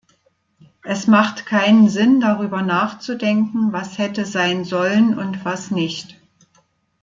[0.81, 6.19] Es macht keinen Sinn, darüber nachzudenken, was hätte sein sollen und was nicht.